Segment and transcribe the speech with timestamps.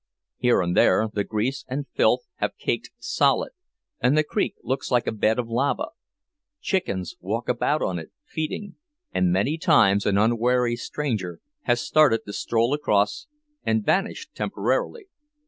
[0.37, 3.51] Here and there the grease and filth have caked solid,
[3.99, 5.89] and the creek looks like a bed of lava;
[6.59, 8.77] chickens walk about on it, feeding,
[9.13, 13.27] and many times an unwary stranger has started to stroll across,
[13.63, 15.05] and vanished temporarily.